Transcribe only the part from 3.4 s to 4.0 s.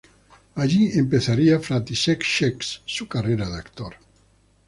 de actor.